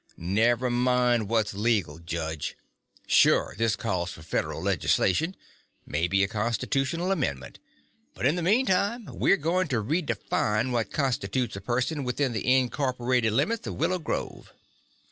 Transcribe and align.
"Never 0.17 0.71
mind 0.71 1.29
what's 1.29 1.53
legal, 1.53 1.99
Judge. 1.99 2.57
Sure, 3.05 3.53
this 3.59 3.75
calls 3.75 4.11
for 4.11 4.23
Federal 4.23 4.59
legislation 4.59 5.35
maybe 5.85 6.23
a 6.23 6.27
Constitutional 6.27 7.11
amendment 7.11 7.59
but 8.15 8.25
in 8.25 8.35
the 8.35 8.41
meantime, 8.41 9.05
we're 9.05 9.37
going 9.37 9.67
to 9.67 9.79
redefine 9.79 10.71
what 10.71 10.91
constitutes 10.91 11.55
a 11.55 11.61
person 11.61 12.03
within 12.03 12.33
the 12.33 12.51
incorporated 12.51 13.33
limits 13.33 13.67
of 13.67 13.75
Willow 13.75 13.99
Grove!" 13.99 14.51